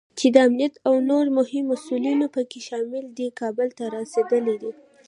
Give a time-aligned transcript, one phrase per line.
[0.19, 4.71] چې د امنیت او نور مهم مسوولین پکې شامل دي، کابل ته رارسېدلی دی